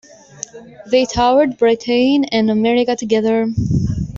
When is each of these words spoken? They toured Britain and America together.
They 0.89 1.05
toured 1.05 1.59
Britain 1.59 2.23
and 2.31 2.49
America 2.49 2.95
together. 2.95 3.53